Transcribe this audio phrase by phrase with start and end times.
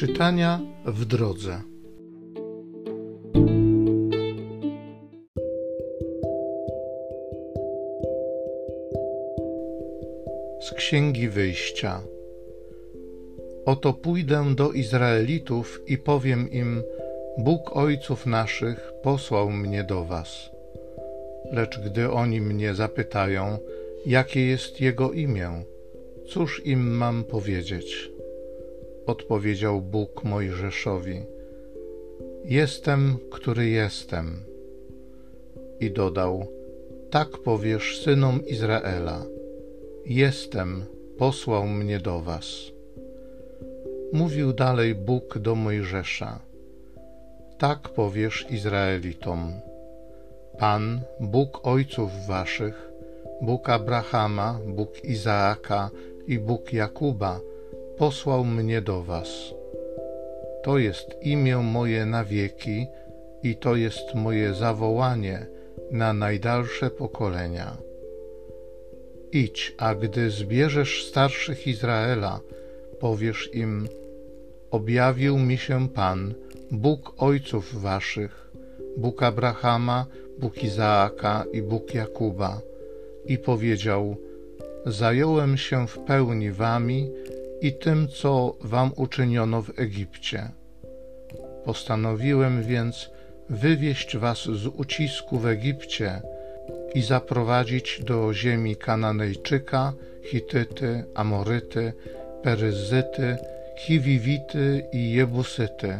[0.00, 1.60] Czytania w drodze.
[10.60, 12.02] Z Księgi Wyjścia.
[13.64, 16.82] Oto pójdę do Izraelitów i powiem im:
[17.38, 20.50] Bóg ojców naszych posłał mnie do was.
[21.52, 23.58] Lecz gdy oni mnie zapytają,
[24.06, 25.64] jakie jest jego imię,
[26.28, 28.09] cóż im mam powiedzieć?
[29.06, 31.20] Odpowiedział Bóg Mojżeszowi:
[32.44, 34.44] Jestem, który jestem.
[35.80, 36.46] I dodał:
[37.10, 39.24] Tak powiesz synom Izraela:
[40.06, 40.84] Jestem,
[41.18, 42.46] posłał mnie do was.
[44.12, 46.40] Mówił dalej Bóg do Mojżesza:
[47.58, 49.52] Tak powiesz Izraelitom:
[50.58, 52.90] Pan, Bóg ojców waszych,
[53.42, 55.90] Bóg Abrahama, Bóg Izaaka
[56.26, 57.40] i Bóg Jakuba,
[58.00, 59.54] posłał mnie do was.
[60.62, 62.86] To jest imię moje na wieki
[63.42, 65.46] i to jest moje zawołanie
[65.90, 67.76] na najdalsze pokolenia.
[69.32, 72.40] Idź, a gdy zbierzesz starszych Izraela,
[73.00, 73.88] powiesz im:
[74.70, 76.34] Objawił mi się Pan,
[76.70, 78.50] Bóg ojców waszych,
[78.96, 80.06] Bóg Abrahama,
[80.38, 82.60] Bóg Izaaka i Bóg Jakuba,
[83.26, 84.16] i powiedział:
[84.86, 87.10] Zająłem się w pełni wami
[87.60, 90.48] i tym, co wam uczyniono w Egipcie.
[91.64, 93.10] Postanowiłem więc
[93.50, 96.22] wywieźć was z ucisku w Egipcie
[96.94, 101.92] i zaprowadzić do ziemi Kananejczyka, Hityty, Amoryty,
[102.42, 103.36] Peryzyty,
[103.78, 105.98] Chiwiwity i Jebusyty,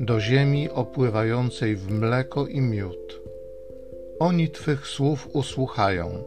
[0.00, 3.20] do ziemi opływającej w mleko i miód.
[4.18, 6.24] Oni Twych słów usłuchają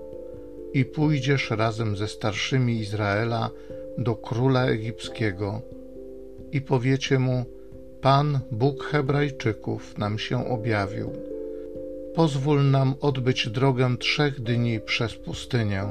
[0.73, 3.49] i pójdziesz razem ze starszymi Izraela
[3.97, 5.61] do króla egipskiego
[6.51, 7.45] i powiecie mu:
[8.01, 11.11] Pan, Bóg Hebrajczyków, nam się objawił.
[12.15, 15.83] Pozwól nam odbyć drogę trzech dni przez pustynię,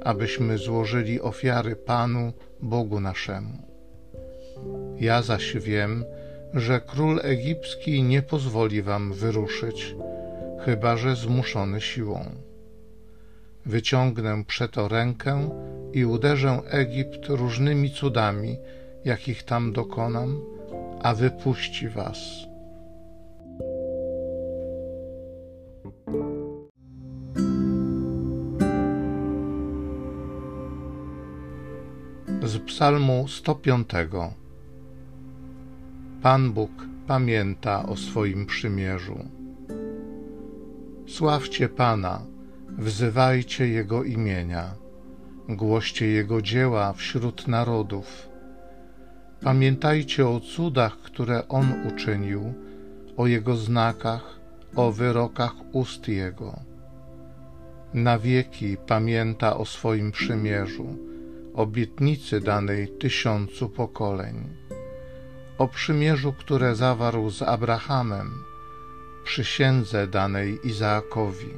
[0.00, 3.58] abyśmy złożyli ofiary Panu, Bogu naszemu.
[5.00, 6.04] Ja zaś wiem,
[6.54, 9.96] że król egipski nie pozwoli wam wyruszyć,
[10.64, 12.24] chyba że zmuszony siłą.
[13.66, 15.50] Wyciągnę przeto rękę
[15.92, 18.58] i uderzę Egipt różnymi cudami,
[19.04, 20.40] jakich tam dokonam,
[21.02, 22.18] a wypuści was.
[32.42, 33.88] Z Psalmu 105
[36.22, 36.70] Pan Bóg
[37.06, 39.18] pamięta o swoim przymierzu.
[41.06, 42.31] Sławcie Pana,
[42.78, 44.74] wzywajcie Jego imienia,
[45.48, 48.28] głoście Jego dzieła wśród narodów.
[49.40, 52.54] Pamiętajcie o cudach, które On uczynił,
[53.16, 54.40] o Jego znakach,
[54.76, 56.60] o wyrokach ust Jego.
[57.94, 60.96] Na wieki pamięta o swoim przymierzu,
[61.54, 64.48] obietnicy danej tysiącu pokoleń,
[65.58, 68.30] o przymierzu, które zawarł z Abrahamem,
[69.24, 71.54] przysiędze danej Izaakowi.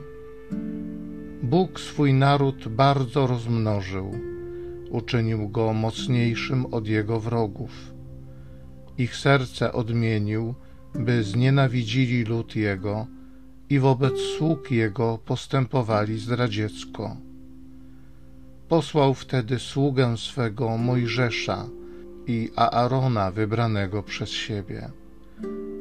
[1.44, 4.12] Bóg swój naród bardzo rozmnożył,
[4.90, 7.70] uczynił go mocniejszym od jego wrogów.
[8.98, 10.54] Ich serce odmienił,
[10.94, 13.06] by znienawidzili lud jego
[13.70, 17.16] i wobec sług jego postępowali zdradziecko.
[18.68, 21.66] Posłał wtedy sługę swego Mojżesza
[22.26, 24.90] i Aarona wybranego przez siebie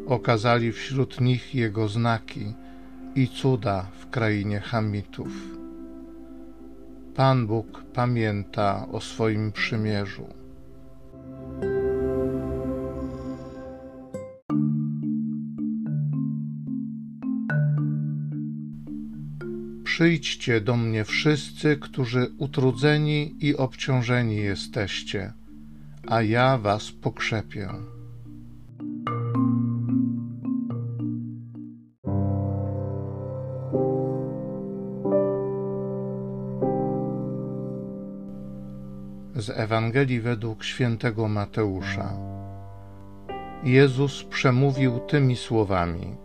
[0.08, 2.54] okazali wśród nich jego znaki
[3.16, 5.32] i cuda w krainie Hamitów.
[7.16, 10.28] Pan Bóg pamięta o swoim przymierzu.
[19.84, 25.34] Przyjdźcie do mnie wszyscy, którzy utrudzeni i obciążeni jesteście,
[26.08, 27.70] a ja was pokrzepię.
[39.44, 42.14] Z Ewangelii według świętego Mateusza.
[43.64, 46.16] Jezus przemówił tymi słowami: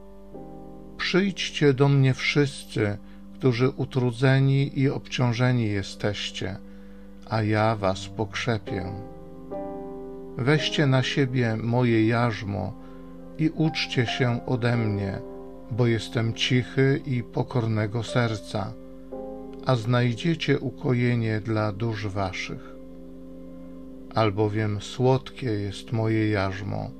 [0.96, 2.98] Przyjdźcie do mnie wszyscy,
[3.34, 6.56] którzy utrudzeni i obciążeni jesteście,
[7.30, 8.84] a ja was pokrzepię.
[10.36, 12.72] Weźcie na siebie moje jarzmo
[13.38, 15.18] i uczcie się ode mnie,
[15.70, 18.72] bo jestem cichy i pokornego serca,
[19.66, 22.78] a znajdziecie ukojenie dla dusz waszych
[24.18, 26.90] albowiem słodkie jest moje jarzmo,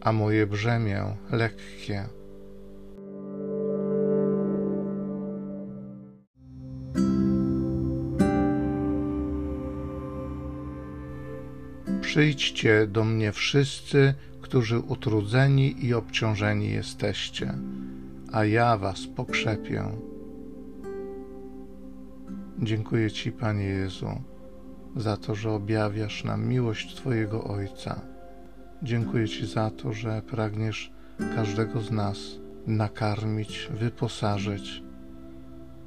[0.00, 2.04] a moje brzemię lekkie.
[12.00, 17.54] Przyjdźcie do mnie wszyscy, którzy utrudzeni i obciążeni jesteście,
[18.32, 19.84] a ja was pokrzepię.
[22.58, 24.10] Dziękuję Ci, Panie Jezu,
[24.96, 28.00] za to, że objawiasz nam miłość Twojego Ojca.
[28.82, 30.92] Dziękuję Ci za to, że pragniesz
[31.34, 32.18] każdego z nas
[32.66, 34.82] nakarmić, wyposażyć,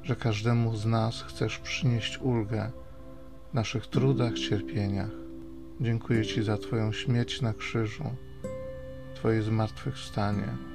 [0.02, 2.70] że każdemu z nas chcesz przynieść ulgę
[3.50, 5.10] w naszych trudach, cierpieniach.
[5.80, 8.04] Dziękuję Ci za Twoją śmierć na krzyżu,
[9.14, 10.73] Twoje zmartwychwstanie,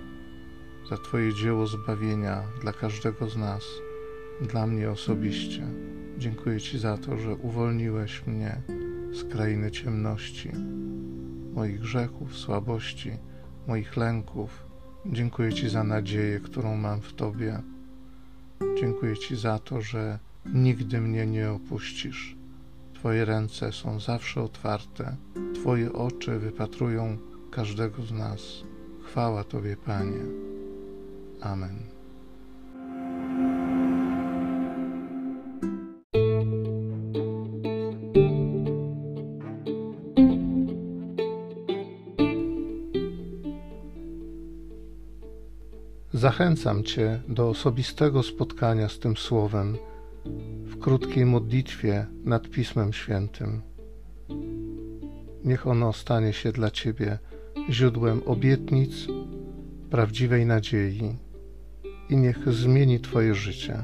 [0.89, 3.63] za Twoje dzieło zbawienia dla każdego z nas,
[4.41, 5.67] dla mnie osobiście.
[6.17, 8.61] Dziękuję Ci za to, że uwolniłeś mnie
[9.13, 10.51] z krainy ciemności,
[11.53, 13.11] moich grzechów, słabości,
[13.67, 14.65] moich lęków.
[15.05, 17.61] Dziękuję Ci za nadzieję, którą mam w Tobie.
[18.79, 20.19] Dziękuję Ci za to, że
[20.53, 22.35] nigdy mnie nie opuścisz.
[22.93, 25.15] Twoje ręce są zawsze otwarte,
[25.55, 27.17] Twoje oczy wypatrują
[27.51, 28.41] każdego z nas.
[29.03, 30.48] Chwała Tobie, Panie.
[31.41, 31.99] Amen.
[46.13, 49.77] Zachęcam Cię do osobistego spotkania z tym Słowem
[50.63, 53.61] w krótkiej modlitwie nad Pismem Świętym.
[55.43, 57.19] Niech ono stanie się dla Ciebie
[57.69, 59.07] źródłem obietnic,
[59.89, 61.15] prawdziwej nadziei
[62.09, 63.83] i niech zmieni Twoje życie.